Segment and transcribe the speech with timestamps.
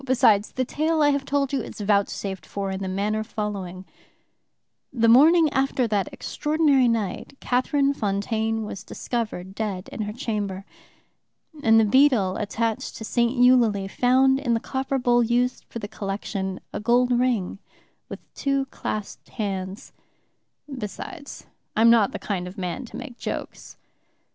[0.03, 3.85] Besides, the tale I have told you is vouchsafed for in the manner following:
[4.91, 10.65] "The morning after that extraordinary night Catherine Fontaine was discovered dead in her chamber.
[11.61, 13.37] And the beadle attached to St.
[13.37, 17.59] Eulalie found in the copper bowl used for the collection a gold ring
[18.09, 19.93] with two clasped hands.
[20.79, 21.45] Besides,
[21.75, 23.77] I'm not the kind of man to make jokes.